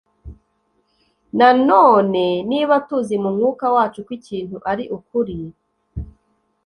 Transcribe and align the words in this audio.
Na 1.37 1.47
none 1.69 2.25
niba 2.49 2.75
tuzi 2.87 3.15
mu 3.23 3.29
mwuka 3.35 3.65
wacu 3.75 3.99
ko 4.05 4.11
ikintu 4.19 4.57
ari 4.71 4.83
kuri 5.07 5.37